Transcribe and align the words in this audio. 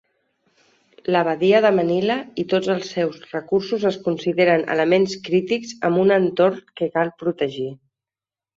La 1.15 1.19
badia 1.27 1.59
de 1.65 1.69
Manila 1.79 2.15
i 2.43 2.45
tots 2.53 2.71
els 2.77 2.89
seus 2.95 3.19
recursos 3.35 3.87
es 3.91 4.01
consideren 4.09 4.67
elements 4.79 5.15
crítics 5.31 5.77
amb 5.91 6.05
un 6.07 6.17
entorn 6.19 6.61
que 6.81 6.91
cal 6.99 7.17
protegir. 7.25 7.71